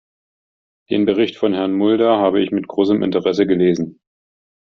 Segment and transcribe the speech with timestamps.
[0.89, 4.01] Den Bericht von Herrn Mulder habe ich mit großem Interesse gelesen.